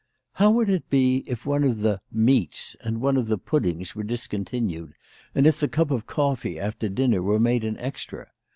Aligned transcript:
How 0.33 0.49
would 0.49 0.67
it 0.67 0.89
be 0.89 1.23
if 1.27 1.45
one 1.45 1.63
of 1.63 1.81
the 1.81 2.01
"meats' 2.11 2.75
7 2.79 2.87
and 2.87 3.01
one 3.01 3.17
of 3.17 3.27
the 3.27 3.37
puddings 3.37 3.93
were 3.95 4.01
discontinued, 4.01 4.95
and 5.35 5.45
if 5.45 5.59
the 5.59 5.67
cup 5.67 5.91
of 5.91 6.07
coffee 6.07 6.59
after 6.59 6.89
dinner 6.89 7.21
were 7.21 7.39
made 7.39 7.63
an 7.63 7.77
extra 7.77 8.31